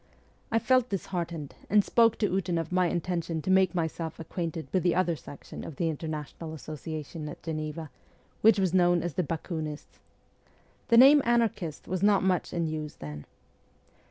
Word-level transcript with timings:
I 0.51 0.57
felt 0.57 0.89
disheartened, 0.89 1.53
and 1.69 1.85
spoke 1.85 2.17
to 2.17 2.25
Ootin 2.25 2.57
of 2.57 2.71
my 2.71 2.87
intention 2.87 3.39
to 3.43 3.51
make 3.51 3.75
myself 3.75 4.19
acquainted 4.19 4.67
with 4.73 4.81
the 4.81 4.95
other 4.95 5.15
section 5.15 5.63
of 5.63 5.75
the 5.75 5.89
International 5.89 6.55
Association 6.55 7.29
at 7.29 7.43
Geneva, 7.43 7.91
which 8.41 8.57
was 8.57 8.73
known 8.73 9.03
as 9.03 9.13
the 9.13 9.21
Bakunists. 9.21 9.99
The 10.87 10.97
name' 10.97 11.21
anarchist' 11.23 11.87
was 11.87 12.01
not 12.01 12.23
much 12.23 12.51
in 12.51 12.65
use 12.65 12.95
then. 12.95 13.27